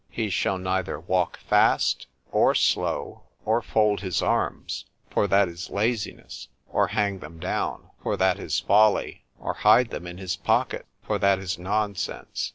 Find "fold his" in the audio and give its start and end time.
3.61-4.19